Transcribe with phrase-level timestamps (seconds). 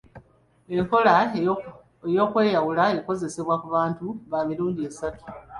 [0.75, 1.13] Enkola
[2.09, 5.25] ey’okweyawula ekozesebwa ku bantu ba mirundi esatu.